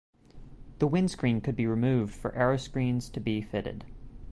[0.79, 3.85] The windscreen could be removed for aeroscreens to be fitted.